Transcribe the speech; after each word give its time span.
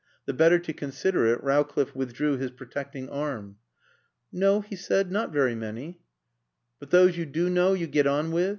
The 0.25 0.33
better 0.33 0.57
to 0.57 0.73
consider 0.73 1.27
it 1.27 1.43
Rowcliffe 1.43 1.95
withdrew 1.95 2.35
his 2.37 2.49
protecting 2.49 3.07
arm. 3.07 3.57
"No," 4.31 4.61
he 4.61 4.75
said, 4.75 5.11
"not 5.11 5.31
very 5.31 5.53
many." 5.53 6.01
"But 6.79 6.89
those 6.89 7.17
you 7.17 7.27
do 7.27 7.51
know 7.51 7.73
you 7.73 7.85
get 7.85 8.07
on 8.07 8.31
with? 8.31 8.49